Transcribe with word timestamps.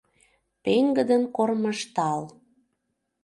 Пеҥгыдын 0.63 1.23
кормыжтал 1.35 2.21